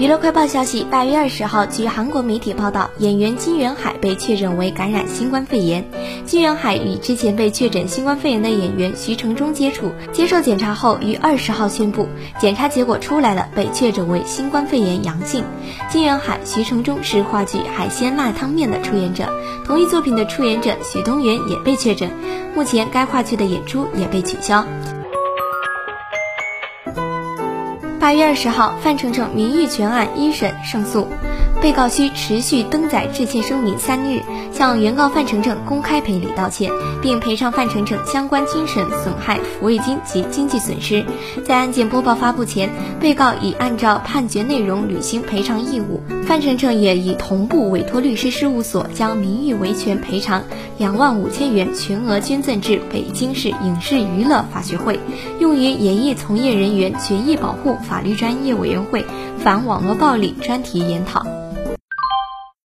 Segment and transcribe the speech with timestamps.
[0.00, 5.84] 娱乐快报消息，八月二十号，据韩国媒体报道，演员金元海被确诊为感染新冠肺炎。
[6.24, 12.08] 金元海与之前被确诊新冠肺炎的演员徐承忠接触，接受检查后于二十号宣布，
[12.40, 15.44] 检查结果出来了，被确诊为新冠肺炎阳性。
[15.90, 19.30] 金元海、徐承忠是话剧《海鲜辣汤面》的出演者，
[19.66, 22.10] 同一作品的出演者许东元也被确诊，
[22.54, 24.64] 目前该话剧的演出也被取消。
[28.00, 31.06] 八月二十号，范丞丞名誉权案一审胜诉，
[31.60, 34.22] 被告需持续登载致歉声明三日，
[34.54, 36.70] 向原告范丞丞公开赔礼道歉，
[37.02, 41.04] 并赔偿范丞丞相关精神损害抚慰金及经济损失。
[41.44, 50.42] 在案件播报发布前，被告已按照判决内容履行赔偿义务，范丞丞也已同步委托律师事务所将名誉维权赔偿
[50.78, 54.98] 两万五千元全额捐赠至北京市影视娱乐法学会，
[55.38, 57.76] 用于演艺从业人员权益保护。
[57.90, 59.04] 法律专业委员会
[59.40, 61.39] 反网络暴力专题研讨。